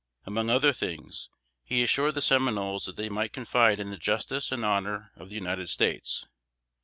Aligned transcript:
Among 0.25 0.49
other 0.49 0.73
things, 0.73 1.29
he 1.63 1.83
assured 1.83 2.15
the 2.15 2.23
Seminoles 2.23 2.85
that 2.85 2.95
they 2.95 3.07
might 3.07 3.33
confide 3.33 3.77
in 3.77 3.91
the 3.91 3.97
justice 3.97 4.51
and 4.51 4.65
honor 4.65 5.11
of 5.15 5.29
the 5.29 5.35
United 5.35 5.69
States. 5.69 6.25